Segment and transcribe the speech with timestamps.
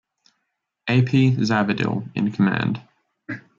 [0.87, 1.03] A.
[1.03, 1.35] P.
[1.35, 2.81] Zavadil in command.